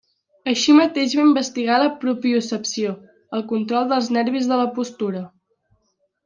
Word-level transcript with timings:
Així 0.51 0.73
mateix 0.77 1.11
va 1.17 1.25
investigar 1.31 1.75
la 1.83 1.91
propiocepció, 2.03 2.95
el 3.41 3.45
control 3.53 3.93
dels 3.93 4.09
nervis 4.17 4.49
de 4.53 4.59
la 4.63 4.67
postura. 4.81 5.23